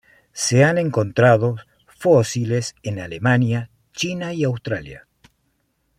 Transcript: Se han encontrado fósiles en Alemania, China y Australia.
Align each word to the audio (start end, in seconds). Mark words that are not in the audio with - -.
Se 0.33 0.63
han 0.63 0.79
encontrado 0.79 1.57
fósiles 1.85 2.73
en 2.81 2.99
Alemania, 2.99 3.69
China 3.91 4.33
y 4.33 4.45
Australia. 4.45 5.05